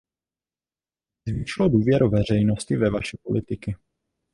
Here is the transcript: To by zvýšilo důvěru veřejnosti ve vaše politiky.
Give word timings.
To 1.23 1.31
by 1.31 1.35
zvýšilo 1.35 1.69
důvěru 1.69 2.09
veřejnosti 2.09 2.75
ve 2.77 2.89
vaše 2.89 3.17
politiky. 3.23 3.75